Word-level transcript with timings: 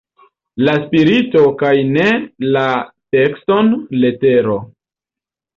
La 0.67 0.71
spirito 0.85 1.43
kaj 1.59 1.73
ne 1.91 2.07
la 2.57 2.63
tekston 3.17 3.73
letero! 4.03 4.61